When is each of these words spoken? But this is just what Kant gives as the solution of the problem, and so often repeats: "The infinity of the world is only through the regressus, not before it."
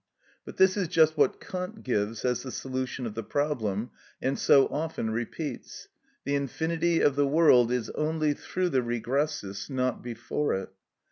But 0.45 0.57
this 0.57 0.77
is 0.77 0.87
just 0.87 1.15
what 1.15 1.39
Kant 1.39 1.83
gives 1.83 2.25
as 2.25 2.41
the 2.41 2.51
solution 2.51 3.05
of 3.05 3.13
the 3.13 3.21
problem, 3.21 3.91
and 4.19 4.39
so 4.39 4.65
often 4.69 5.11
repeats: 5.11 5.89
"The 6.23 6.33
infinity 6.33 7.01
of 7.01 7.15
the 7.15 7.27
world 7.27 7.71
is 7.71 7.91
only 7.91 8.33
through 8.33 8.69
the 8.69 8.81
regressus, 8.81 9.69
not 9.69 10.01
before 10.01 10.55
it." 10.55 10.69